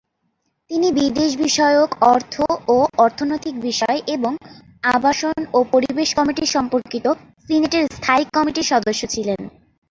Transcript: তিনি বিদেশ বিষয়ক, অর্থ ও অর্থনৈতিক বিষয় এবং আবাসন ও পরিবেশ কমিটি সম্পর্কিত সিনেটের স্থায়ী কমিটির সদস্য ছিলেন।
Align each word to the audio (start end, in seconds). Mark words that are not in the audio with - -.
তিনি 0.71 0.87
বিদেশ 0.99 1.31
বিষয়ক, 1.37 1.89
অর্থ 2.13 2.35
ও 2.67 2.75
অর্থনৈতিক 2.97 3.55
বিষয় 3.61 3.99
এবং 4.15 4.31
আবাসন 4.95 5.37
ও 5.53 5.69
পরিবেশ 5.73 6.09
কমিটি 6.17 6.43
সম্পর্কিত 6.55 7.05
সিনেটের 7.47 7.85
স্থায়ী 7.91 8.23
কমিটির 8.35 8.69
সদস্য 8.71 9.01
ছিলেন। 9.13 9.39